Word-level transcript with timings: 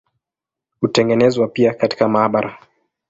Hutengenezwa 0.79 1.47
pia 1.47 1.73
katika 1.73 2.09
maabara. 2.09 2.57